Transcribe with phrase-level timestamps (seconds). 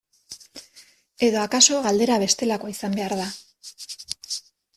[1.27, 3.29] Edo akaso galdera bestelakoa izan behar da.